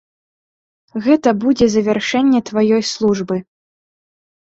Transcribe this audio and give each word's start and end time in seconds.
Гэта 1.07 1.33
будзе 1.43 1.67
завяршэнне 1.73 2.39
тваёй 2.49 2.81
службы. 2.93 3.37